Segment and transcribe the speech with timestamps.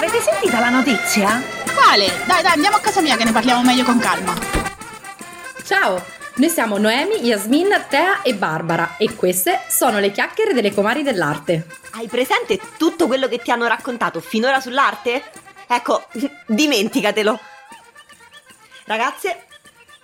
[0.00, 1.42] l'avete sentita la notizia?
[1.74, 2.06] Quale?
[2.24, 4.32] Dai, dai, andiamo a casa mia che ne parliamo meglio con calma.
[5.64, 6.04] Ciao,
[6.36, 11.66] noi siamo Noemi, Yasmin, Tea e Barbara e queste sono le chiacchiere delle comari dell'arte.
[11.90, 15.20] Hai presente tutto quello che ti hanno raccontato finora sull'arte?
[15.66, 16.06] Ecco,
[16.46, 17.40] dimenticatelo.
[18.84, 19.46] Ragazze,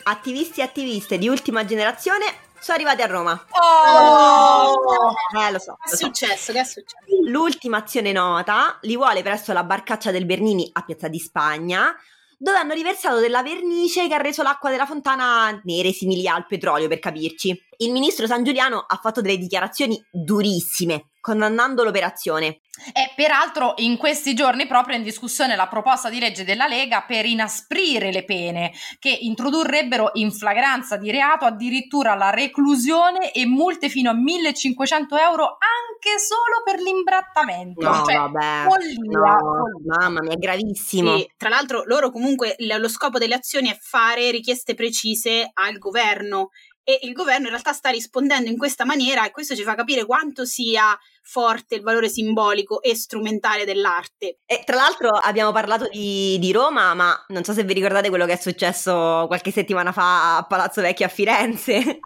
[0.03, 2.25] attivisti e attiviste di ultima generazione
[2.65, 3.45] sono arrivati a Roma.
[3.51, 5.13] Oh!
[5.39, 5.77] Eh, lo so.
[5.85, 6.07] Che è so.
[6.07, 6.53] successo?
[6.53, 6.97] Che è successo?
[7.27, 11.95] L'ultima azione nota li vuole presso la barcaccia del Bernini a Piazza di Spagna,
[12.39, 16.89] dove hanno riversato della vernice che ha reso l'acqua della fontana nere simili al petrolio,
[16.89, 17.55] per capirci.
[17.77, 22.61] Il ministro San Giuliano ha fatto delle dichiarazioni durissime, condannando l'operazione.
[22.93, 27.25] E peraltro in questi giorni proprio in discussione la proposta di legge della Lega per
[27.25, 34.11] inasprire le pene, che introdurrebbero in flagranza di reato addirittura la reclusione e multe fino
[34.11, 37.89] a 1500 euro anche solo per l'imbrattamento.
[37.89, 38.69] No, cioè, vabbè.
[38.69, 39.65] follia, No,
[39.99, 41.17] mamma mia, è gravissimo.
[41.17, 46.51] Sì, tra l'altro loro comunque lo scopo delle azioni è fare richieste precise al governo
[46.85, 50.05] e il governo in realtà sta rispondendo in questa maniera e questo ci fa capire
[50.05, 54.41] quanto sia forte il valore simbolico e strumentale dell'arte.
[54.45, 58.27] E tra l'altro abbiamo parlato di, di Roma, ma non so se vi ricordate quello
[58.27, 61.73] che è successo qualche settimana fa a Palazzo Vecchio a Firenze.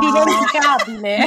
[0.00, 1.26] Indimenticabile.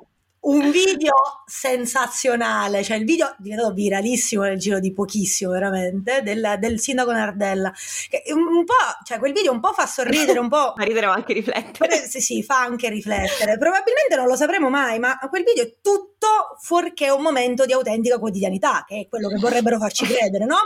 [0.42, 1.12] Un video
[1.44, 7.12] sensazionale, cioè il video è diventato viralissimo nel giro di pochissimo, veramente, del, del sindaco
[7.12, 7.70] Nardella.
[8.08, 8.74] Che un, po',
[9.04, 10.72] cioè quel video un po' fa sorridere, un po'.
[10.78, 12.08] Ma ridere o anche riflettere.
[12.08, 13.58] Sì, sì, fa anche riflettere.
[13.58, 18.18] Probabilmente non lo sapremo mai, ma quel video è tutto fuorché un momento di autentica
[18.18, 20.56] quotidianità, che è quello che vorrebbero farci credere, no?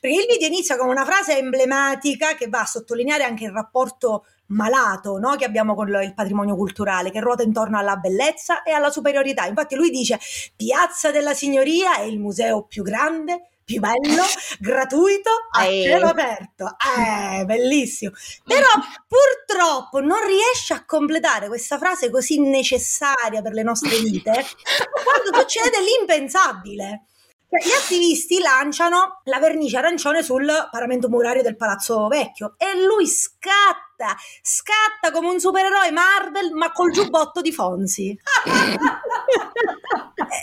[0.00, 4.24] Perché il video inizia con una frase emblematica che va a sottolineare anche il rapporto
[4.50, 5.36] malato no?
[5.36, 9.46] che abbiamo con il patrimonio culturale, che ruota intorno alla bellezza e alla superiorità.
[9.46, 10.18] Infatti lui dice
[10.56, 14.22] Piazza della Signoria è il museo più grande, più bello,
[14.58, 15.82] gratuito, a Eh.
[15.82, 16.76] cielo aperto.
[16.98, 18.12] Eh, bellissimo.
[18.44, 18.66] Però
[19.06, 25.78] purtroppo non riesce a completare questa frase così necessaria per le nostre vite quando succede
[25.80, 27.04] l'impensabile.
[27.50, 33.08] Cioè, Gli attivisti lanciano la vernice arancione sul paramento murario del Palazzo Vecchio e lui
[33.08, 38.10] scatta, scatta come un supereroe Marvel ma col giubbotto di Fonzi.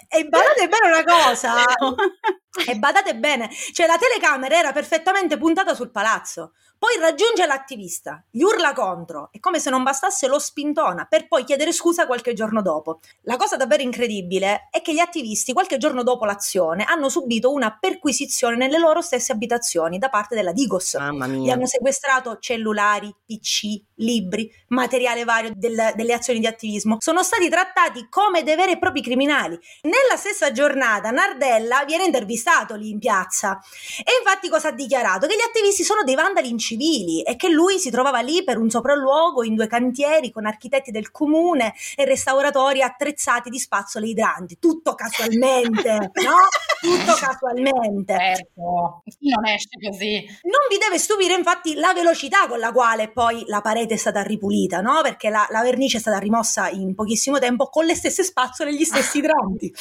[0.10, 1.54] e, e badate bene una cosa,
[2.66, 6.54] e badate bene, cioè la telecamera era perfettamente puntata sul palazzo.
[6.80, 11.44] Poi raggiunge l'attivista, gli urla contro, e come se non bastasse lo spintona per poi
[11.44, 13.00] chiedere scusa qualche giorno dopo.
[13.22, 17.76] La cosa davvero incredibile è che gli attivisti qualche giorno dopo l'azione hanno subito una
[17.80, 20.94] perquisizione nelle loro stesse abitazioni da parte della Digos.
[20.94, 21.54] Mamma Gli mia.
[21.56, 26.98] hanno sequestrato cellulari, PC, libri, materiale vario del- delle azioni di attivismo.
[27.00, 29.58] Sono stati trattati come dei veri e propri criminali.
[29.82, 32.04] Nella stessa giornata Nardella viene
[32.48, 33.60] intervistato lì in piazza
[34.00, 35.28] e infatti cosa ha dichiarato?
[35.28, 38.70] Che gli attivisti sono dei vandali incivili e che lui si trovava lì per un
[38.70, 44.58] sopralluogo in due cantieri con architetti del comune e restauratori attrezzati di spazzole idranti.
[44.60, 46.38] Tutto casualmente, no?
[46.80, 48.16] Tutto casualmente.
[48.18, 50.26] Certo, non esce così.
[50.44, 54.22] Non vi deve stupire infatti la velocità con la quale poi la parete è stata
[54.22, 55.02] ripulita, no?
[55.02, 58.76] Perché la, la vernice è stata rimossa in pochissimo tempo con le stesse spazzole e
[58.76, 59.74] gli stessi idranti.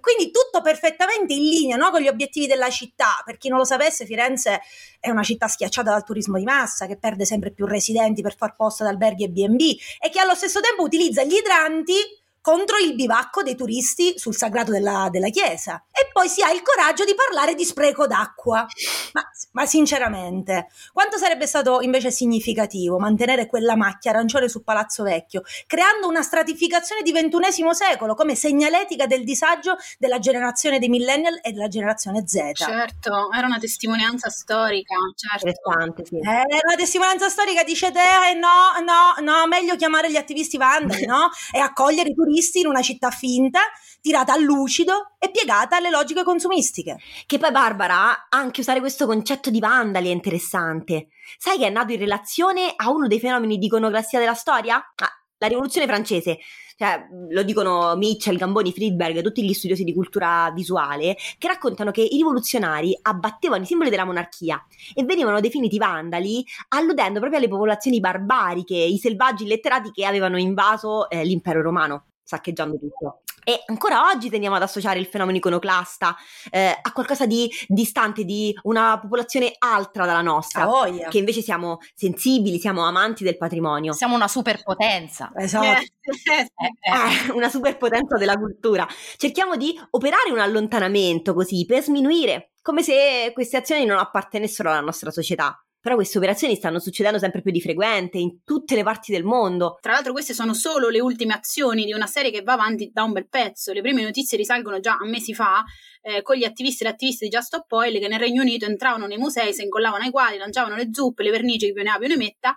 [0.00, 1.90] Quindi tutto perfettamente in linea no?
[1.90, 3.22] con gli obiettivi della città.
[3.24, 4.60] Per chi non lo sapesse, Firenze
[5.00, 8.54] è una città schiacciata dal turismo di massa che perde sempre più residenti per far
[8.54, 9.60] posto ad alberghi e B&B
[10.00, 11.94] e che allo stesso tempo utilizza gli idranti
[12.42, 15.82] contro il bivacco dei turisti sul sagrato della, della chiesa.
[15.92, 18.66] E poi si ha il coraggio di parlare di spreco d'acqua.
[19.12, 19.22] Ma,
[19.52, 26.08] ma sinceramente, quanto sarebbe stato invece significativo mantenere quella macchia arancione su Palazzo Vecchio, creando
[26.08, 31.68] una stratificazione di ventunesimo secolo come segnaletica del disagio della generazione dei millennial e della
[31.68, 32.50] generazione Z.
[32.54, 35.46] Certo, era una testimonianza storica, certo.
[35.46, 36.16] Interessante, sì.
[36.16, 41.06] Eh, una testimonianza storica dice te, eh, no, no, no, meglio chiamare gli attivisti vandali,
[41.06, 41.30] no?
[41.52, 43.60] E accogliere i turisti in una città finta,
[44.00, 46.98] tirata a lucido e piegata alle logiche consumistiche.
[47.26, 51.08] Che poi Barbara, anche usare questo concetto di vandali è interessante.
[51.38, 54.76] Sai che è nato in relazione a uno dei fenomeni di iconoclastia della storia?
[54.76, 56.38] Ah, la rivoluzione francese.
[56.76, 62.02] Cioè, lo dicono Mitchell, Gamboni, Friedberg, tutti gli studiosi di cultura visuale, che raccontano che
[62.02, 64.60] i rivoluzionari abbattevano i simboli della monarchia
[64.94, 71.08] e venivano definiti vandali alludendo proprio alle popolazioni barbariche, i selvaggi illetterati che avevano invaso
[71.08, 73.20] eh, l'impero romano, saccheggiando tutto.
[73.44, 76.14] E ancora oggi tendiamo ad associare il fenomeno iconoclasta
[76.48, 81.08] eh, a qualcosa di distante, di una popolazione altra dalla nostra, Ah, voglia.
[81.08, 83.92] che invece siamo sensibili, siamo amanti del patrimonio.
[83.94, 85.32] Siamo una superpotenza.
[85.36, 85.64] Esatto.
[85.66, 85.90] Eh,
[86.32, 87.28] Eh, eh.
[87.28, 88.86] Eh, una superpotenza della cultura.
[89.16, 94.80] Cerchiamo di operare un allontanamento così per sminuire, come se queste azioni non appartenessero alla
[94.80, 95.60] nostra società.
[95.82, 99.78] Però queste operazioni stanno succedendo sempre più di frequente in tutte le parti del mondo.
[99.80, 103.02] Tra l'altro queste sono solo le ultime azioni di una serie che va avanti da
[103.02, 103.72] un bel pezzo.
[103.72, 105.64] Le prime notizie risalgono già a mesi fa
[106.00, 108.64] eh, con gli attivisti e le attiviste di Just Stop Oil che nel Regno Unito
[108.64, 111.96] entravano nei musei, si incollavano ai quadri, lanciavano le zuppe, le vernici, chi più ne
[111.98, 112.56] più ne metta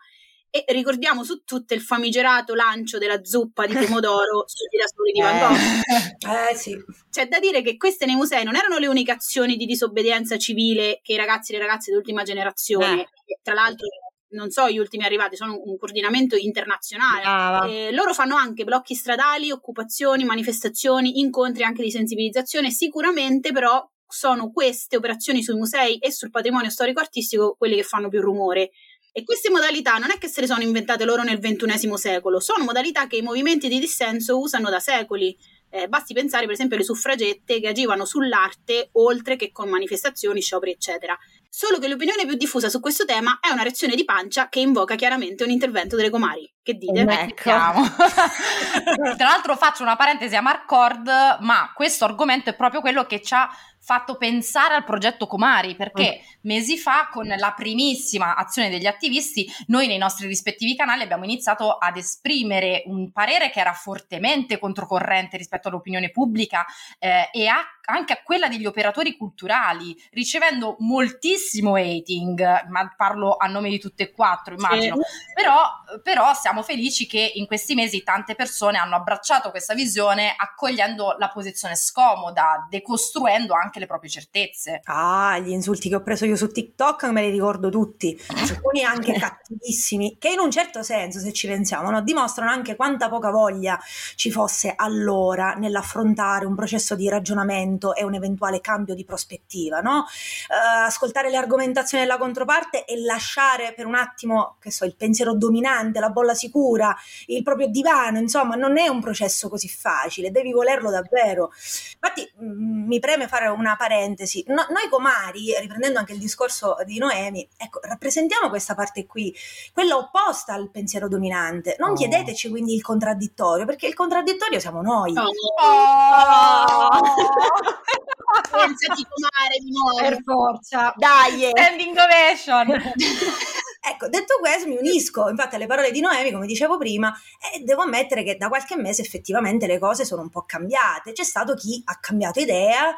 [0.64, 5.40] e ricordiamo su tutte il famigerato lancio della zuppa di pomodoro sui girasoli di Van
[5.40, 6.52] Gogh.
[6.52, 6.78] Eh sì.
[7.12, 11.02] C'è da dire che queste nei musei non erano le uniche azioni di disobbedienza civile
[11.04, 13.08] che i ragazzi e le ragazze dell'ultima generazione, Eh.
[13.42, 13.88] Tra l'altro
[14.30, 17.22] non so gli ultimi arrivati, sono un coordinamento internazionale.
[17.22, 17.66] Brava.
[17.68, 22.70] Eh, loro fanno anche blocchi stradali, occupazioni, manifestazioni, incontri anche di sensibilizzazione.
[22.70, 28.22] Sicuramente, però, sono queste operazioni sui musei e sul patrimonio storico-artistico quelle che fanno più
[28.22, 28.72] rumore.
[29.12, 32.66] E queste modalità non è che se le sono inventate loro nel XXI secolo, sono
[32.66, 35.36] modalità che i movimenti di dissenso usano da secoli.
[35.70, 40.72] Eh, basti pensare, per esempio, alle suffragette che agivano sull'arte oltre che con manifestazioni, scioperi,
[40.72, 41.18] eccetera.
[41.58, 44.96] Solo che l'opinione più diffusa su questo tema è una reazione di pancia che invoca
[44.96, 46.54] chiaramente un intervento delle comari.
[46.62, 47.00] Che dite?
[47.00, 47.44] Ecco.
[49.16, 51.08] Tra l'altro faccio una parentesi a Marcord,
[51.40, 53.50] ma questo argomento è proprio quello che ci ha
[53.86, 59.86] fatto pensare al progetto Comari, perché mesi fa con la primissima azione degli attivisti, noi
[59.86, 65.68] nei nostri rispettivi canali abbiamo iniziato ad esprimere un parere che era fortemente controcorrente rispetto
[65.68, 66.66] all'opinione pubblica
[66.98, 73.46] eh, e a- anche a quella degli operatori culturali, ricevendo moltissimo hating, ma parlo a
[73.48, 74.98] nome di tutte e quattro, immagino.
[75.34, 75.62] Però,
[76.02, 81.30] però siamo felici che in questi mesi tante persone hanno abbracciato questa visione accogliendo la
[81.30, 84.82] posizione scomoda, decostruendo anche le proprie certezze.
[84.86, 89.14] Ah, gli insulti che ho preso io su TikTok me li ricordo tutti, alcuni anche
[89.20, 93.80] cattivissimi, che in un certo senso, se ci pensiamo, no, dimostrano anche quanta poca voglia
[94.16, 100.06] ci fosse allora nell'affrontare un processo di ragionamento e un eventuale cambio di prospettiva, no?
[100.50, 105.34] Eh, ascoltare le argomentazioni della controparte e lasciare per un attimo, che so, il pensiero
[105.34, 106.96] dominante, la bolla sicura,
[107.28, 111.52] il proprio divano, insomma, non è un processo così facile, devi volerlo davvero.
[111.94, 114.44] Infatti mh, mi preme fare una parentesi.
[114.48, 119.34] No- noi comari, riprendendo anche il discorso di Noemi, ecco, rappresentiamo questa parte qui,
[119.74, 121.76] quella opposta al pensiero dominante.
[121.80, 121.94] Non Oh.
[121.94, 125.14] chiedeteci quindi il contraddittorio, perché il contraddittorio siamo noi.
[125.18, 125.24] Oh,
[128.52, 129.98] pensati comare di nuovo.
[130.00, 130.94] Per forza.
[130.98, 131.50] Dai!
[131.52, 132.94] Standing ovation!
[133.88, 137.16] Ecco, detto questo, mi unisco infatti alle parole di Noemi, come dicevo prima,
[137.54, 141.12] e devo ammettere che da qualche mese effettivamente le cose sono un po' cambiate.
[141.12, 142.96] C'è stato chi ha cambiato idea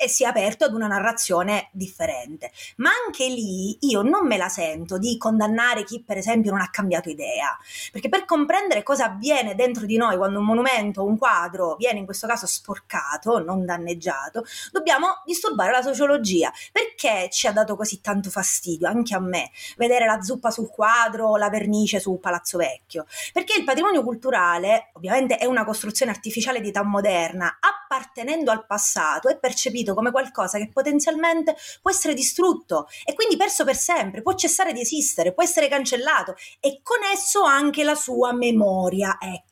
[0.00, 2.52] e si è aperto ad una narrazione differente.
[2.76, 6.70] Ma anche lì io non me la sento di condannare chi, per esempio, non ha
[6.70, 7.58] cambiato idea,
[7.90, 12.04] perché per comprendere cosa avviene dentro di noi quando un monumento un quadro viene in
[12.04, 16.52] questo caso sporcato, non danneggiato, dobbiamo disturbare la sociologia.
[16.70, 21.30] Perché ci ha dato così tanto fastidio, anche a me, vedere la zuppa sul quadro
[21.30, 23.06] o la vernice su Palazzo Vecchio?
[23.32, 29.28] Perché il patrimonio culturale, ovviamente, è una costruzione artificiale di età moderna, appartenendo al passato,
[29.28, 34.34] è percepito come qualcosa che potenzialmente può essere distrutto e quindi perso per sempre, può
[34.34, 39.47] cessare di esistere, può essere cancellato e con esso anche la sua memoria, ecco.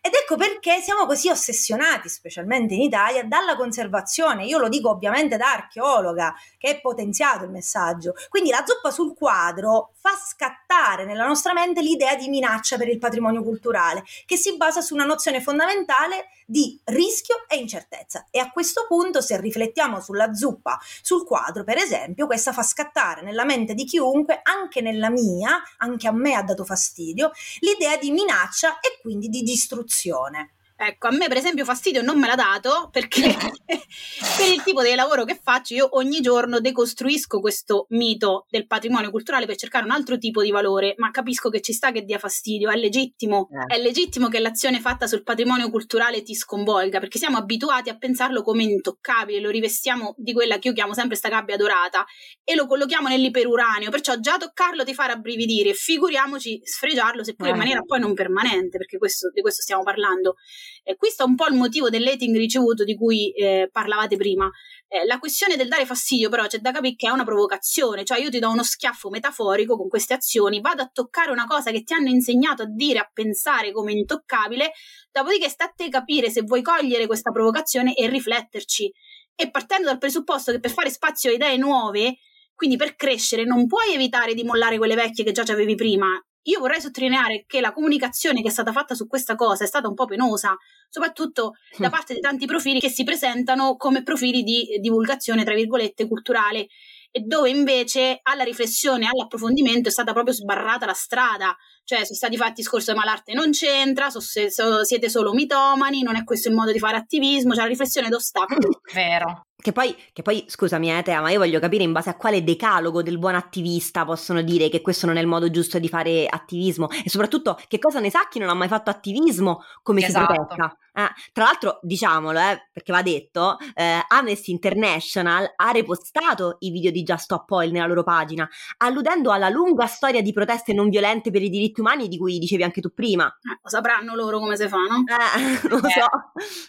[0.00, 4.44] Ed ecco perché siamo così ossessionati, specialmente in Italia, dalla conservazione.
[4.44, 8.14] Io lo dico ovviamente da archeologa, che è potenziato il messaggio.
[8.28, 12.98] Quindi la zuppa sul quadro fa scattare nella nostra mente l'idea di minaccia per il
[12.98, 18.26] patrimonio culturale, che si basa su una nozione fondamentale di rischio e incertezza.
[18.30, 23.22] E a questo punto, se riflettiamo sulla zuppa sul quadro, per esempio, questa fa scattare
[23.22, 28.10] nella mente di chiunque, anche nella mia, anche a me ha dato fastidio, l'idea di
[28.10, 30.57] minaccia e quindi di distruzione.
[30.80, 33.20] Ecco, a me per esempio fastidio non me l'ha dato perché
[33.66, 39.10] per il tipo di lavoro che faccio io ogni giorno decostruisco questo mito del patrimonio
[39.10, 42.18] culturale per cercare un altro tipo di valore, ma capisco che ci sta che dia
[42.20, 43.74] fastidio, è legittimo, Eh.
[43.74, 48.42] è legittimo che l'azione fatta sul patrimonio culturale ti sconvolga perché siamo abituati a pensarlo
[48.42, 52.04] come intoccabile, lo rivestiamo di quella che io chiamo sempre sta gabbia dorata
[52.44, 57.58] e lo collochiamo nell'iperuranio, perciò già toccarlo ti fa rabbrividire, figuriamoci sfregiarlo seppure in Eh.
[57.58, 60.36] maniera poi non permanente, perché questo- di questo stiamo parlando.
[60.82, 64.50] Eh, questo è un po' il motivo dell'hating ricevuto di cui eh, parlavate prima.
[64.88, 68.18] Eh, la questione del dare fastidio, però, c'è da capire che è una provocazione, cioè
[68.18, 71.82] io ti do uno schiaffo metaforico con queste azioni, vado a toccare una cosa che
[71.82, 74.72] ti hanno insegnato a dire, a pensare come intoccabile,
[75.10, 78.92] dopodiché sta a te capire se vuoi cogliere questa provocazione e rifletterci.
[79.34, 82.18] E partendo dal presupposto che per fare spazio a idee nuove,
[82.54, 86.08] quindi per crescere, non puoi evitare di mollare quelle vecchie che già avevi prima.
[86.42, 89.88] Io vorrei sottolineare che la comunicazione che è stata fatta su questa cosa è stata
[89.88, 90.56] un po' penosa,
[90.88, 96.08] soprattutto da parte di tanti profili che si presentano come profili di divulgazione, tra virgolette,
[96.08, 96.68] culturale,
[97.10, 102.36] e dove invece alla riflessione, all'approfondimento è stata proprio sbarrata la strada, cioè sono stati
[102.36, 106.48] fatti discorsi ma l'arte non c'entra, so, se, so, siete solo mitomani, non è questo
[106.48, 108.80] il modo di fare attivismo, cioè la riflessione d'ostacolo.
[108.92, 109.42] Vero.
[109.60, 112.44] Che poi, che poi, scusami, eh, Tea, ma io voglio capire in base a quale
[112.44, 116.26] decalogo del buon attivista possono dire che questo non è il modo giusto di fare
[116.28, 120.32] attivismo e soprattutto che cosa ne sa chi non ha mai fatto attivismo, come Esatto.
[120.32, 120.76] si protegga.
[120.98, 126.90] Eh, tra l'altro, diciamolo, eh, perché va detto, eh, Amnesty International ha repostato i video
[126.90, 131.30] di Just Stop Oil nella loro pagina, alludendo alla lunga storia di proteste non violente
[131.30, 133.26] per i diritti umani di cui dicevi anche tu prima.
[133.26, 135.04] Eh, lo sapranno loro come si fa, no?
[135.06, 135.90] Eh, non lo Eh.
[135.90, 136.06] so.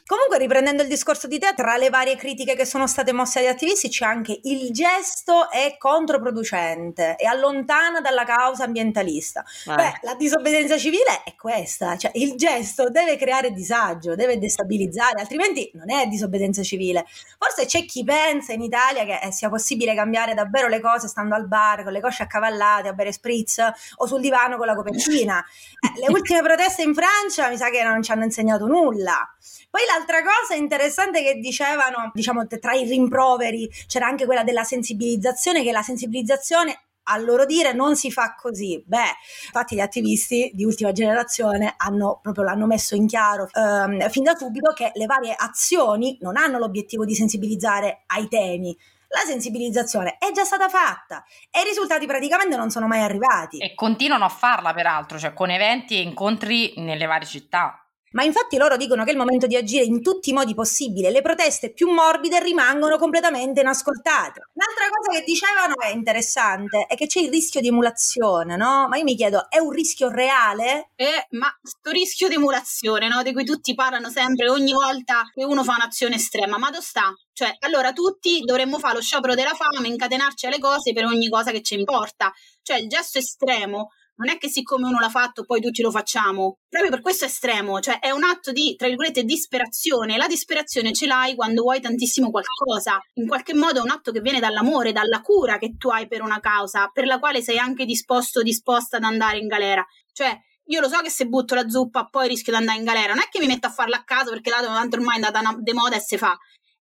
[0.06, 3.48] Comunque, riprendendo il discorso di te, tra le varie critiche che sono state mosse agli
[3.48, 9.44] attivisti c'è anche il gesto è controproducente e allontana dalla causa ambientalista.
[9.66, 9.74] Eh.
[9.76, 15.70] Beh, la disobbedienza civile è questa, cioè il gesto deve creare disagio, deve destabilizzare, altrimenti
[15.74, 17.06] non è disobbedienza civile.
[17.38, 21.36] Forse c'è chi pensa in Italia che eh, sia possibile cambiare davvero le cose stando
[21.36, 23.60] al bar con le cosce accavallate a bere spritz
[23.96, 25.44] o sul divano con la copertina.
[25.80, 29.34] Eh, le ultime proteste in Francia mi sa che non ci hanno insegnato nulla.
[29.70, 35.64] Poi l'altra cosa interessante che dicevano, diciamo tra i rimproveri, c'era anche quella della sensibilizzazione,
[35.64, 38.82] che la sensibilizzazione a loro dire non si fa così.
[38.86, 44.24] Beh, infatti gli attivisti di ultima generazione hanno proprio l'hanno messo in chiaro ehm, fin
[44.24, 48.78] da subito che le varie azioni non hanno l'obiettivo di sensibilizzare ai temi.
[49.12, 53.58] La sensibilizzazione è già stata fatta e i risultati praticamente non sono mai arrivati.
[53.58, 57.89] E continuano a farla, peraltro, cioè con eventi e incontri nelle varie città.
[58.12, 61.12] Ma infatti loro dicono che è il momento di agire in tutti i modi possibili,
[61.12, 64.50] le proteste più morbide rimangono completamente inascoltate.
[64.54, 68.88] Un'altra cosa che dicevano è interessante, è che c'è il rischio di emulazione, no?
[68.88, 70.92] Ma io mi chiedo, è un rischio reale?
[70.96, 73.22] Eh, ma sto rischio di emulazione, no?
[73.22, 77.14] Di cui tutti parlano sempre ogni volta che uno fa un'azione estrema, ma dove sta?
[77.32, 81.52] Cioè, allora tutti dovremmo fare lo sciopero della fame, incatenarci alle cose per ogni cosa
[81.52, 82.34] che ci importa.
[82.62, 86.58] Cioè, il gesto estremo non è che siccome uno l'ha fatto poi tutti lo facciamo.
[86.68, 90.18] Proprio per questo è estremo, cioè è un atto di, tra virgolette, disperazione.
[90.18, 93.00] La disperazione ce l'hai quando vuoi tantissimo qualcosa.
[93.16, 96.22] In qualche modo è un atto che viene dall'amore, dalla cura che tu hai per
[96.22, 99.86] una causa, per la quale sei anche disposto, disposta ad andare in galera.
[100.12, 103.14] Cioè, io lo so che se butto la zuppa poi rischio di andare in galera.
[103.14, 105.56] Non è che mi metto a farla a casa perché là tanto ormai è andata
[105.58, 106.38] de moda e si fa.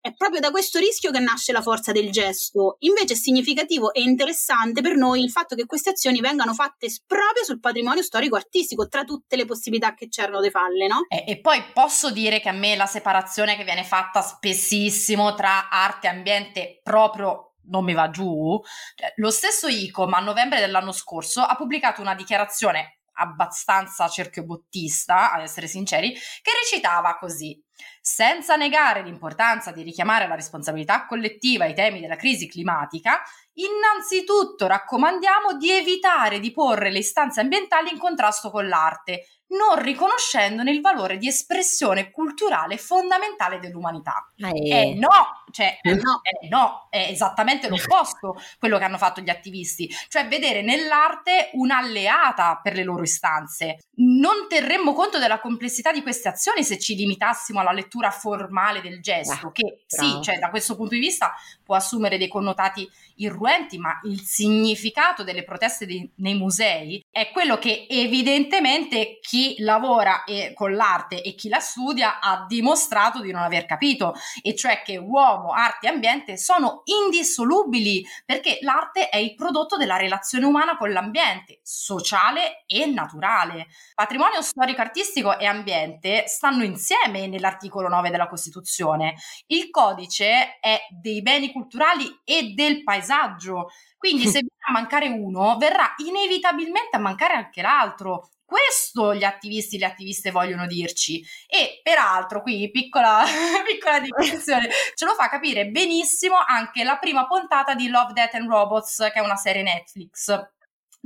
[0.06, 2.76] È proprio da questo rischio che nasce la forza del gesto.
[2.80, 7.42] Invece è significativo e interessante per noi il fatto che queste azioni vengano fatte proprio
[7.42, 11.06] sul patrimonio storico-artistico, tra tutte le possibilità che c'erano di farle, no?
[11.08, 15.68] E, e poi posso dire che a me la separazione che viene fatta spessissimo tra
[15.70, 18.60] arte e ambiente proprio non mi va giù.
[18.94, 25.42] Cioè, Lo stesso ICOM a novembre dell'anno scorso ha pubblicato una dichiarazione abbastanza cerchiobottista, ad
[25.42, 27.60] essere sinceri, che recitava così.
[28.08, 33.20] Senza negare l'importanza di richiamare la responsabilità collettiva ai temi della crisi climatica,
[33.54, 40.70] innanzitutto raccomandiamo di evitare di porre le istanze ambientali in contrasto con l'arte, non riconoscendone
[40.70, 44.30] il valore di espressione culturale fondamentale dell'umanità.
[44.36, 46.20] Eh, Eh no, cioè Eh, eh, no.
[46.50, 52.74] no, è esattamente l'opposto quello che hanno fatto gli attivisti, cioè vedere nell'arte un'alleata per
[52.74, 53.78] le loro istanze.
[53.98, 59.00] Non terremmo conto della complessità di queste azioni se ci limitassimo alla lettura formale del
[59.00, 60.22] gesto, Eh, che sì, bravo.
[60.22, 61.32] cioè da questo punto di vista
[61.66, 67.58] può assumere dei connotati irruenti, ma il significato delle proteste dei- nei musei è quello
[67.58, 73.42] che evidentemente chi lavora e- con l'arte e chi la studia ha dimostrato di non
[73.42, 79.34] aver capito, e cioè che uomo, arte e ambiente sono indissolubili perché l'arte è il
[79.34, 83.66] prodotto della relazione umana con l'ambiente, sociale e naturale.
[83.94, 89.14] Patrimonio storico, artistico e ambiente stanno insieme nell'articolo 9 della Costituzione.
[89.46, 95.56] Il codice è dei beni culturali e del paesaggio, quindi se viene a mancare uno,
[95.56, 98.28] verrà inevitabilmente a mancare anche l'altro.
[98.44, 101.20] Questo gli attivisti e le attiviste vogliono dirci.
[101.48, 103.24] E peraltro, qui piccola,
[103.66, 108.48] piccola digressione, ce lo fa capire benissimo anche la prima puntata di Love, Death and
[108.48, 110.54] Robots, che è una serie Netflix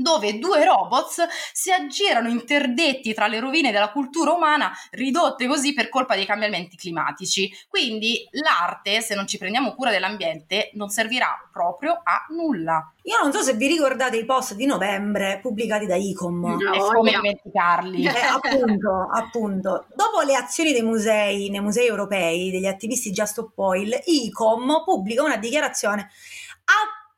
[0.00, 5.88] dove due robots si aggirano interdetti tra le rovine della cultura umana ridotte così per
[5.88, 7.50] colpa dei cambiamenti climatici.
[7.68, 12.92] Quindi l'arte, se non ci prendiamo cura dell'ambiente, non servirà proprio a nulla.
[13.04, 16.56] Io non so se vi ricordate i post di novembre pubblicati da ICOM.
[16.58, 18.06] No, e come dimenticarli?
[18.06, 19.86] Eh, appunto, appunto.
[19.94, 25.22] Dopo le azioni dei musei, nei musei europei, degli attivisti Just Stop Oil, ICOM pubblica
[25.22, 26.10] una dichiarazione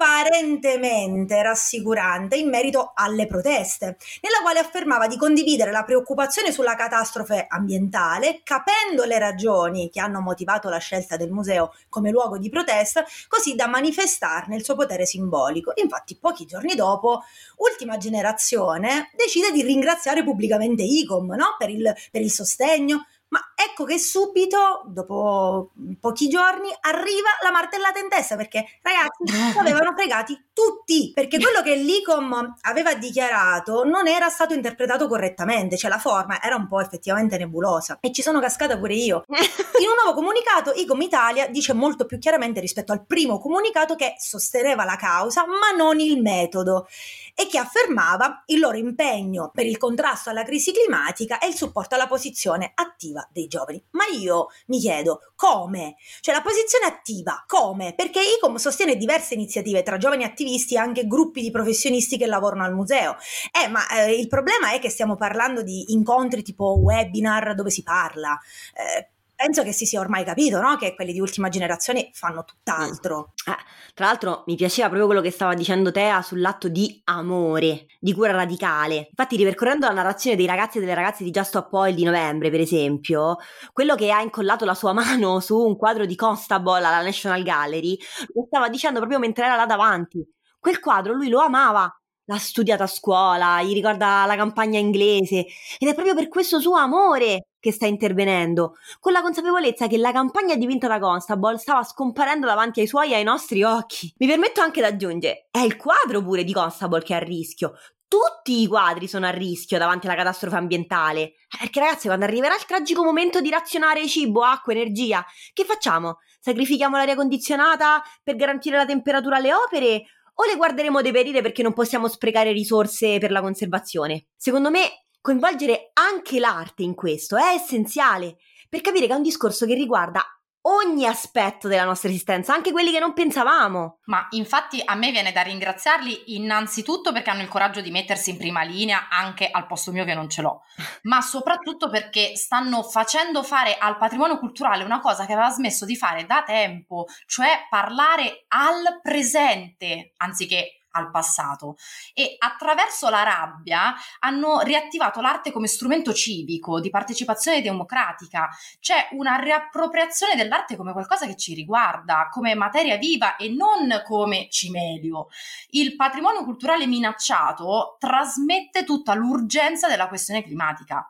[0.03, 7.47] apparentemente rassicurante in merito alle proteste, nella quale affermava di condividere la preoccupazione sulla catastrofe
[7.49, 13.05] ambientale, capendo le ragioni che hanno motivato la scelta del museo come luogo di protesta,
[13.29, 15.73] così da manifestarne il suo potere simbolico.
[15.77, 17.23] Infatti, pochi giorni dopo,
[17.59, 21.55] Ultima Generazione decide di ringraziare pubblicamente ICOM no?
[21.57, 27.99] per, il, per il sostegno, ma ecco che subito, dopo pochi giorni, arriva la martellata
[27.99, 34.07] in testa perché ragazzi ci avevano fregati tutti, perché quello che l'ICOM aveva dichiarato non
[34.07, 38.39] era stato interpretato correttamente, cioè la forma era un po' effettivamente nebulosa e ci sono
[38.39, 39.25] cascata pure io.
[39.81, 44.15] In un nuovo comunicato ICOM Italia dice molto più chiaramente rispetto al primo comunicato che
[44.19, 46.87] sosteneva la causa ma non il metodo
[47.35, 51.95] e che affermava il loro impegno per il contrasto alla crisi climatica e il supporto
[51.95, 53.83] alla posizione attiva dei giovani.
[53.91, 55.97] Ma io mi chiedo come?
[56.21, 57.95] Cioè la posizione attiva, come?
[57.95, 62.65] Perché ICOM sostiene diverse iniziative tra giovani attivisti e anche gruppi di professionisti che lavorano
[62.65, 63.17] al museo.
[63.53, 67.83] Eh, ma eh, il problema è che stiamo parlando di incontri tipo webinar dove si
[67.83, 68.39] parla.
[68.75, 69.12] Eh,
[69.43, 70.77] penso che si sia ormai capito, no?
[70.77, 73.33] Che quelli di ultima generazione fanno tutt'altro.
[73.45, 73.57] Eh,
[73.93, 78.31] tra l'altro mi piaceva proprio quello che stava dicendo Tea sull'atto di amore, di cura
[78.31, 79.09] radicale.
[79.09, 82.51] Infatti, ripercorrendo la narrazione dei ragazzi e delle ragazze di Just Stop Oil di novembre,
[82.51, 83.39] per esempio,
[83.73, 87.99] quello che ha incollato la sua mano su un quadro di Constable alla National Gallery,
[88.35, 90.25] lo stava dicendo proprio mentre era là davanti.
[90.61, 91.93] Quel quadro lui lo amava,
[92.27, 95.47] l'ha studiato a scuola, gli ricorda la campagna inglese
[95.79, 100.11] ed è proprio per questo suo amore che sta intervenendo, con la consapevolezza che la
[100.11, 104.13] campagna di vinta da Constable stava scomparendo davanti ai suoi e ai nostri occhi.
[104.19, 107.75] Mi permetto anche di aggiungere, è il quadro pure di Constable che è a rischio.
[108.09, 111.35] Tutti i quadri sono a rischio davanti alla catastrofe ambientale.
[111.57, 116.19] Perché ragazzi, quando arriverà il tragico momento di razionare cibo, acqua, energia, che facciamo?
[116.41, 120.03] Sacrifichiamo l'aria condizionata per garantire la temperatura alle opere?
[120.35, 124.27] O le guarderemo deperire perché non possiamo sprecare risorse per la conservazione?
[124.35, 128.37] Secondo me coinvolgere anche l'arte in questo è essenziale
[128.69, 130.23] per capire che è un discorso che riguarda
[130.63, 134.01] ogni aspetto della nostra esistenza, anche quelli che non pensavamo.
[134.05, 138.37] Ma infatti a me viene da ringraziarli innanzitutto perché hanno il coraggio di mettersi in
[138.37, 140.63] prima linea anche al posto mio che non ce l'ho,
[141.03, 145.97] ma soprattutto perché stanno facendo fare al patrimonio culturale una cosa che aveva smesso di
[145.97, 151.77] fare da tempo, cioè parlare al presente anziché al passato
[152.15, 158.49] e attraverso la rabbia hanno riattivato l'arte come strumento civico di partecipazione democratica.
[158.81, 164.49] C'è una riappropriazione dell'arte come qualcosa che ci riguarda, come materia viva e non come
[164.51, 165.29] cimelio.
[165.71, 171.07] Il patrimonio culturale minacciato trasmette tutta l'urgenza della questione climatica.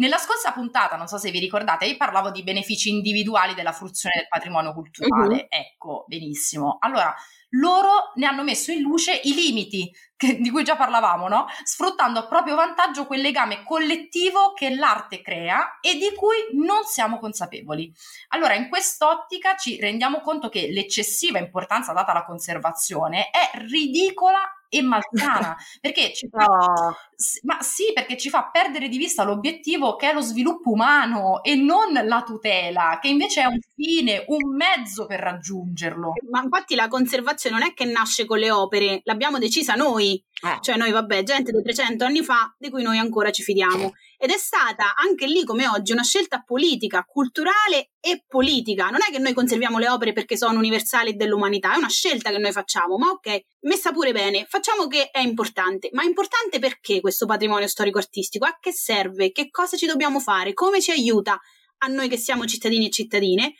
[0.00, 4.14] Nella scorsa puntata, non so se vi ricordate, io parlavo di benefici individuali della fruizione
[4.16, 5.34] del patrimonio culturale.
[5.34, 5.46] Uh-huh.
[5.50, 6.78] Ecco, benissimo.
[6.80, 7.14] Allora,
[7.50, 11.46] loro ne hanno messo in luce i limiti che, di cui già parlavamo, no?
[11.64, 17.18] sfruttando a proprio vantaggio quel legame collettivo che l'arte crea e di cui non siamo
[17.18, 17.92] consapevoli.
[18.28, 24.82] Allora, in quest'ottica ci rendiamo conto che l'eccessiva importanza data alla conservazione è ridicola e
[24.82, 26.96] malsana perché ci no.
[27.42, 31.54] Ma sì, perché ci fa perdere di vista l'obiettivo che è lo sviluppo umano e
[31.54, 36.14] non la tutela, che invece è un fine, un mezzo per raggiungerlo.
[36.30, 40.22] Ma infatti la conservazione non è che nasce con le opere, l'abbiamo decisa noi.
[40.42, 40.58] Eh.
[40.60, 43.92] Cioè noi, vabbè, gente di 300 anni fa di cui noi ancora ci fidiamo.
[44.22, 48.88] Ed è stata anche lì come oggi una scelta politica, culturale e politica.
[48.88, 52.38] Non è che noi conserviamo le opere perché sono universali dell'umanità, è una scelta che
[52.38, 52.96] noi facciamo.
[52.96, 55.90] Ma ok, messa pure bene, facciamo che è importante.
[55.92, 58.44] Ma è importante perché questo patrimonio storico-artistico?
[58.44, 59.32] A che serve?
[59.32, 60.54] Che cosa ci dobbiamo fare?
[60.54, 61.38] Come ci aiuta
[61.78, 63.54] a noi che siamo cittadini e cittadine?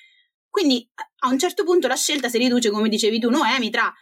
[0.48, 0.88] Quindi
[1.20, 3.92] a un certo punto la scelta si riduce, come dicevi tu, Noemi, tra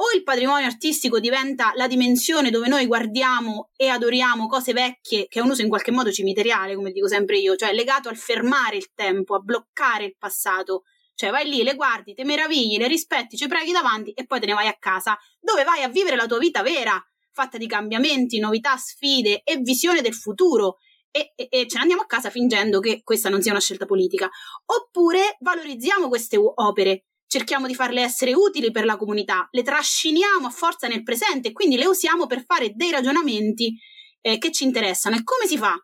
[0.00, 5.40] o il patrimonio artistico diventa la dimensione dove noi guardiamo e adoriamo cose vecchie, che
[5.40, 8.76] è un uso in qualche modo cimiteriale, come dico sempre io, cioè legato al fermare
[8.76, 10.84] il tempo, a bloccare il passato.
[11.14, 14.46] Cioè vai lì, le guardi, te meravigli, le rispetti, ci preghi davanti e poi te
[14.46, 17.04] ne vai a casa, dove vai a vivere la tua vita vera,
[17.38, 20.78] fatta di cambiamenti, novità, sfide e visione del futuro.
[21.10, 23.86] E, e, e, ce ne andiamo a casa fingendo che questa non sia una scelta
[23.86, 24.28] politica.
[24.66, 30.50] Oppure valorizziamo queste opere, cerchiamo di farle essere utili per la comunità, le trasciniamo a
[30.50, 33.74] forza nel presente e quindi le usiamo per fare dei ragionamenti
[34.20, 35.16] eh, che ci interessano.
[35.16, 35.76] E come si fa?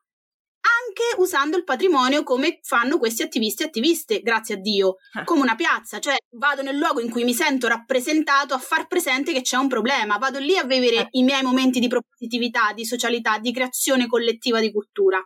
[0.96, 5.24] Anche usando il patrimonio come fanno questi attivisti e attiviste, grazie a Dio, Ah.
[5.24, 9.32] come una piazza, cioè vado nel luogo in cui mi sento rappresentato a far presente
[9.32, 11.08] che c'è un problema, vado lì a vivere Eh.
[11.12, 15.20] i miei momenti di propositività, di socialità, di creazione collettiva di cultura.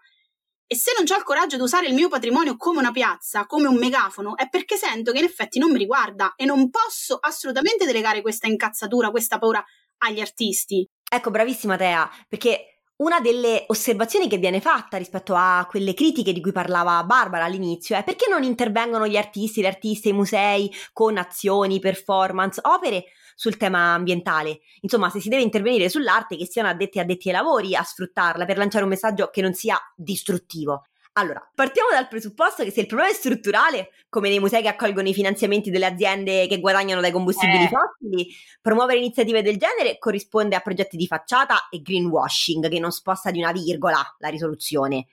[0.67, 3.69] E se non ho il coraggio di usare il mio patrimonio come una piazza, come
[3.69, 7.85] un megafono, è perché sento che in effetti non mi riguarda e non posso assolutamente
[7.85, 9.63] delegare questa incazzatura, questa paura
[9.99, 10.89] agli artisti.
[11.11, 16.41] Ecco, bravissima Tea, perché una delle osservazioni che viene fatta rispetto a quelle critiche di
[16.41, 21.17] cui parlava Barbara all'inizio è perché non intervengono gli artisti, le artiste, i musei con
[21.17, 23.05] azioni, performance, opere
[23.37, 24.61] sul tema ambientale.
[24.81, 28.57] Insomma, se si deve intervenire sull'arte, che siano addetti addetti ai lavori a sfruttarla per
[28.57, 30.87] lanciare un messaggio che non sia distruttivo.
[31.19, 35.09] Allora, partiamo dal presupposto che se il problema è strutturale, come nei musei che accolgono
[35.09, 37.69] i finanziamenti delle aziende che guadagnano dai combustibili Eh.
[37.69, 38.29] fossili,
[38.63, 43.41] promuovere iniziative del genere corrisponde a progetti di facciata e greenwashing che non sposta di
[43.41, 45.09] una virgola la risoluzione.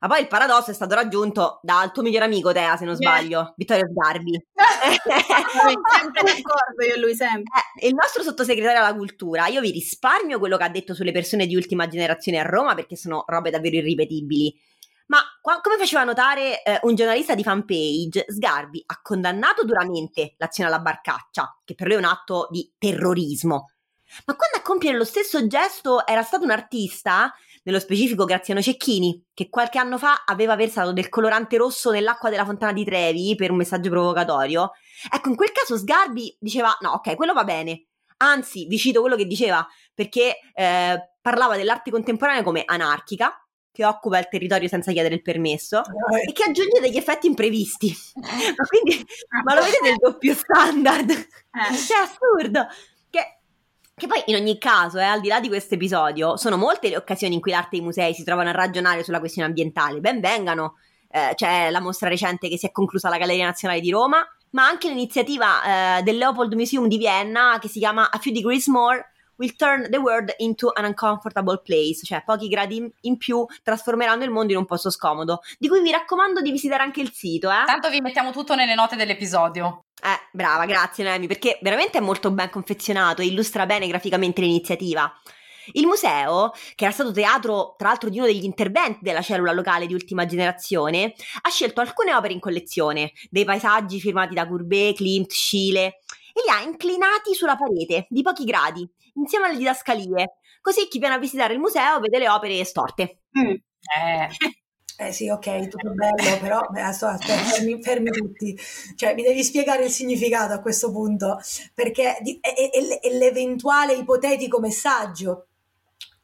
[0.00, 3.54] Ma poi il paradosso è stato raggiunto dal tuo migliore amico, Tea, se non sbaglio,
[3.56, 4.46] Vittorio Sgarbi.
[4.54, 7.52] sempre d'accordo io e lui sempre.
[7.80, 11.46] Eh, il nostro sottosegretario alla cultura, io vi risparmio quello che ha detto sulle persone
[11.46, 14.54] di ultima generazione a Roma perché sono robe davvero irripetibili.
[15.08, 20.68] Ma qua- come faceva notare eh, un giornalista di fanpage, Sgarbi ha condannato duramente l'azione
[20.68, 23.72] alla barcaccia, che per lui è un atto di terrorismo.
[24.24, 29.26] Ma quando a compiere lo stesso gesto era stato un artista, nello specifico Graziano Cecchini,
[29.34, 33.50] che qualche anno fa aveva versato del colorante rosso nell'acqua della fontana di Trevi per
[33.50, 34.72] un messaggio provocatorio,
[35.10, 37.86] ecco, in quel caso Sgarbi diceva: no, ok, quello va bene.
[38.18, 43.47] Anzi, vi cito quello che diceva, perché eh, parlava dell'arte contemporanea come anarchica,
[43.78, 45.82] che occupa il territorio senza chiedere il permesso
[46.26, 47.96] e che aggiunge degli effetti imprevisti.
[48.16, 49.06] Ma quindi,
[49.44, 51.08] ma lo vedete il doppio standard?
[51.10, 51.14] Eh.
[51.14, 52.66] È assurdo.
[53.08, 53.38] Che,
[53.94, 56.96] che poi, in ogni caso, eh, al di là di questo episodio, sono molte le
[56.96, 60.00] occasioni in cui l'arte e i musei si trovano a ragionare sulla questione ambientale.
[60.00, 60.78] Ben vengano.
[61.08, 64.66] Eh, c'è la mostra recente che si è conclusa alla Galleria Nazionale di Roma, ma
[64.66, 69.12] anche l'iniziativa eh, del Leopold Museum di Vienna che si chiama A Few Degrees More
[69.38, 74.24] will turn the world into an uncomfortable place, cioè pochi gradi in, in più trasformeranno
[74.24, 77.50] il mondo in un posto scomodo, di cui vi raccomando di visitare anche il sito,
[77.50, 77.64] eh?
[77.64, 79.84] Tanto vi mettiamo tutto nelle note dell'episodio.
[80.00, 85.12] Eh, brava, grazie Noemi, perché veramente è molto ben confezionato e illustra bene graficamente l'iniziativa.
[85.72, 89.86] Il museo, che era stato teatro tra l'altro di uno degli interventi della cellula locale
[89.86, 95.30] di ultima generazione, ha scelto alcune opere in collezione, dei paesaggi firmati da Courbet, Klimt,
[95.30, 95.98] Schiele,
[96.32, 98.88] e li ha inclinati sulla parete, di pochi gradi,
[99.18, 103.22] insieme alle didascalie, così chi viene a visitare il museo vede le opere storte.
[103.38, 103.50] Mm.
[103.50, 104.28] Eh,
[105.00, 108.58] Eh sì, ok, tutto bello, però eh, aspetta, aspetta, fermi, fermi tutti.
[108.96, 111.38] Cioè, mi devi spiegare il significato a questo punto,
[111.72, 115.47] perché di- è- è- è l'eventuale ipotetico messaggio.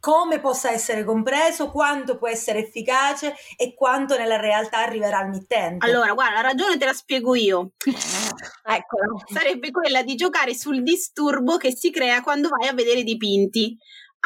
[0.05, 5.87] Come possa essere compreso, quanto può essere efficace e quanto nella realtà arriverà al mittente.
[5.87, 7.71] Allora, guarda, la ragione te la spiego io.
[7.81, 9.23] Eccolo.
[9.33, 13.79] Sarebbe quella di giocare sul disturbo che si crea quando vai a vedere i dipinti,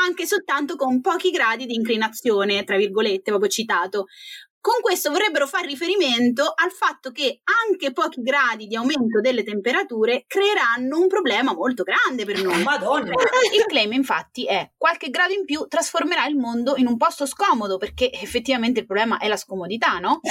[0.04, 4.06] anche soltanto con pochi gradi di inclinazione, tra virgolette, proprio citato.
[4.68, 10.24] Con questo vorrebbero fare riferimento al fatto che anche pochi gradi di aumento delle temperature
[10.26, 12.60] creeranno un problema molto grande per noi.
[12.68, 13.14] Madonna.
[13.54, 17.78] Il claim infatti è qualche grado in più trasformerà il mondo in un posto scomodo
[17.78, 20.20] perché effettivamente il problema è la scomodità, no?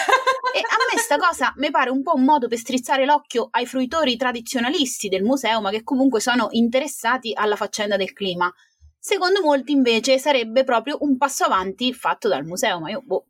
[0.54, 3.65] E a me sta cosa mi pare un po' un modo per strizzare l'occhio ai
[3.65, 8.54] fruitori tradizionalisti del museo ma che comunque sono interessati alla faccenda del clima.
[9.00, 13.26] Secondo molti invece sarebbe proprio un passo avanti fatto dal museo, ma io boh.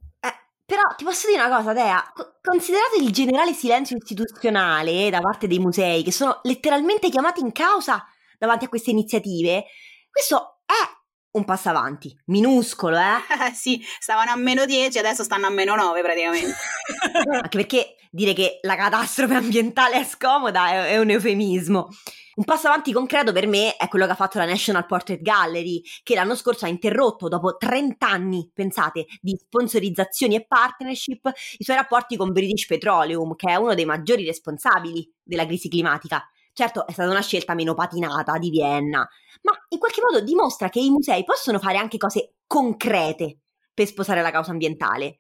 [0.68, 5.48] Però ti posso dire una cosa, Dea, Co- considerato il generale silenzio istituzionale da parte
[5.48, 8.06] dei musei, che sono letteralmente chiamati in causa
[8.38, 9.64] davanti a queste iniziative,
[10.12, 10.74] questo è
[11.38, 13.54] un passo avanti, minuscolo, eh?
[13.56, 16.54] sì, stavano a meno 10, adesso stanno a meno 9 praticamente.
[17.32, 21.88] Anche perché dire che la catastrofe ambientale è scomoda è, è un eufemismo.
[22.38, 25.82] Un passo avanti concreto per me è quello che ha fatto la National Portrait Gallery,
[26.04, 31.78] che l'anno scorso ha interrotto dopo 30 anni, pensate, di sponsorizzazioni e partnership, i suoi
[31.78, 36.24] rapporti con British Petroleum, che è uno dei maggiori responsabili della crisi climatica.
[36.54, 39.00] Certo, è stata una scelta meno patinata di Vienna,
[39.42, 43.40] ma in qualche modo dimostra che i musei possono fare anche cose concrete
[43.74, 45.18] per sposare la causa ambientale.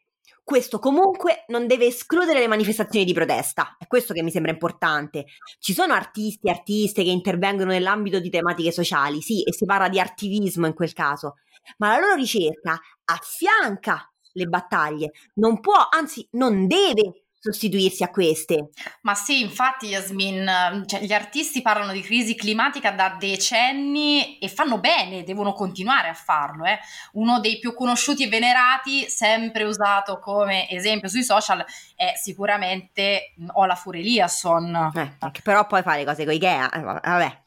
[0.47, 5.25] Questo comunque non deve escludere le manifestazioni di protesta, è questo che mi sembra importante.
[5.59, 9.89] Ci sono artisti e artiste che intervengono nell'ambito di tematiche sociali, sì, e si parla
[9.89, 11.33] di attivismo in quel caso,
[11.79, 18.69] ma la loro ricerca affianca le battaglie, non può, anzi non deve sostituirsi a queste.
[19.01, 24.79] Ma sì, infatti Yasmin, cioè, gli artisti parlano di crisi climatica da decenni e fanno
[24.79, 26.65] bene, devono continuare a farlo.
[26.65, 26.79] Eh.
[27.13, 31.63] Uno dei più conosciuti e venerati, sempre usato come esempio sui social,
[31.95, 34.91] è sicuramente Olafur Eliasson.
[34.95, 36.99] Eh, però poi fa le cose con Ikea, eh, vabbè.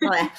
[0.00, 0.30] vabbè.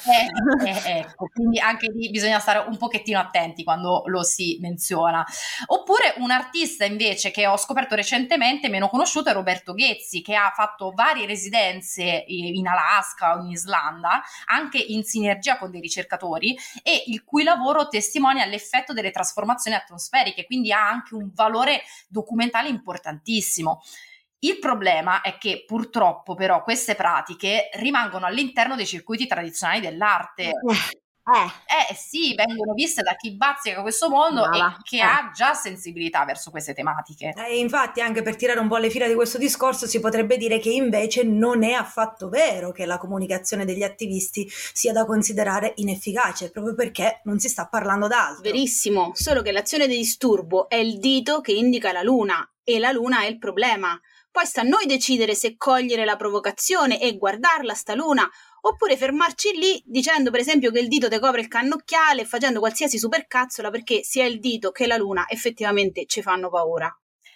[0.65, 5.25] Eh, eh, ecco, quindi anche lì bisogna stare un pochettino attenti quando lo si menziona.
[5.67, 10.51] Oppure un artista invece che ho scoperto recentemente, meno conosciuto, è Roberto Ghezzi, che ha
[10.55, 17.03] fatto varie residenze in Alaska o in Islanda, anche in sinergia con dei ricercatori, e
[17.07, 23.81] il cui lavoro testimonia l'effetto delle trasformazioni atmosferiche, quindi ha anche un valore documentale importantissimo.
[24.43, 30.51] Il problema è che purtroppo però queste pratiche rimangono all'interno dei circuiti tradizionali dell'arte.
[31.33, 31.45] Eh.
[31.45, 31.91] Eh.
[31.91, 34.77] eh sì, vengono viste da chi bazzica questo mondo Brava.
[34.77, 35.01] e che eh.
[35.01, 37.33] ha già sensibilità verso queste tematiche.
[37.35, 40.59] E infatti, anche per tirare un po' le fila di questo discorso, si potrebbe dire
[40.59, 46.51] che invece non è affatto vero che la comunicazione degli attivisti sia da considerare inefficace,
[46.51, 48.43] proprio perché non si sta parlando d'altro.
[48.43, 52.91] Verissimo, solo che l'azione di disturbo è il dito che indica la luna e la
[52.91, 53.99] luna è il problema.
[54.31, 58.29] Poi sta a noi decidere se cogliere la provocazione e guardarla sta luna
[58.61, 62.97] oppure fermarci lì dicendo per esempio che il dito te copre il cannocchiale facendo qualsiasi
[62.97, 66.95] supercazzola perché sia il dito che la luna effettivamente ci fanno paura.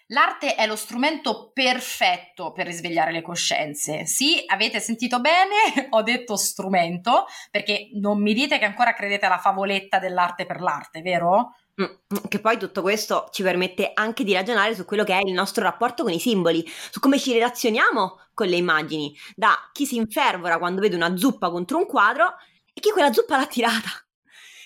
[0.09, 4.05] L'arte è lo strumento perfetto per risvegliare le coscienze.
[4.05, 9.39] Sì, avete sentito bene, ho detto strumento, perché non mi dite che ancora credete alla
[9.39, 11.55] favoletta dell'arte per l'arte, vero?
[11.81, 15.21] Mm, mm, che poi tutto questo ci permette anche di ragionare su quello che è
[15.25, 19.87] il nostro rapporto con i simboli, su come ci relazioniamo con le immagini, da chi
[19.87, 22.35] si infervora quando vede una zuppa contro un quadro
[22.73, 24.04] e chi quella zuppa l'ha tirata.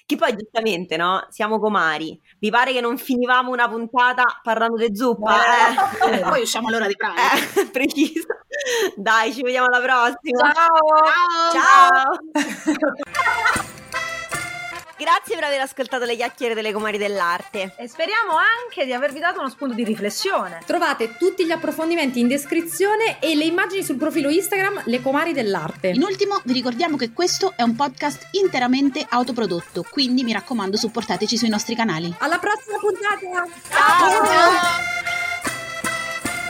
[0.10, 1.24] Che poi giustamente, no?
[1.30, 2.20] Siamo comari.
[2.40, 5.38] Vi pare che non finivamo una puntata parlando di zuppa?
[5.38, 6.16] Eh.
[6.16, 6.20] eh.
[6.22, 7.60] poi usciamo all'ora di pranzo.
[7.60, 8.26] Eh, preciso.
[8.96, 10.52] Dai, ci vediamo alla prossima.
[10.52, 11.52] Ciao.
[11.52, 12.18] Ciao.
[12.74, 13.68] Ciao.
[15.00, 17.74] Grazie per aver ascoltato le chiacchiere delle comari dell'arte.
[17.78, 20.60] E speriamo anche di avervi dato uno spunto di riflessione.
[20.66, 25.88] Trovate tutti gli approfondimenti in descrizione e le immagini sul profilo Instagram Le Comari dell'Arte.
[25.88, 31.38] In ultimo, vi ricordiamo che questo è un podcast interamente autoprodotto, quindi mi raccomando supportateci
[31.38, 32.14] sui nostri canali.
[32.18, 33.48] Alla prossima puntata!
[33.70, 34.26] Ciao!
[34.26, 35.09] Ciao.